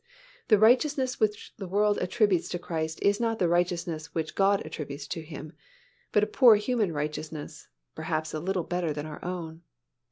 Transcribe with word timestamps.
The 0.47 0.57
righteousness 0.57 1.19
which 1.19 1.53
the 1.57 1.67
world 1.67 1.99
attributes 1.99 2.49
to 2.49 2.57
Christ 2.57 2.97
is 3.03 3.19
not 3.19 3.37
the 3.37 3.47
righteousness 3.47 4.15
which 4.15 4.33
God 4.33 4.65
attributes 4.65 5.05
to 5.09 5.21
Him, 5.21 5.53
but 6.11 6.23
a 6.23 6.25
poor 6.25 6.55
human 6.55 6.91
righteousness, 6.91 7.67
perhaps 7.93 8.33
a 8.33 8.39
little 8.39 8.63
better 8.63 8.93
than 8.93 9.05
our 9.05 9.23
own. 9.23 9.61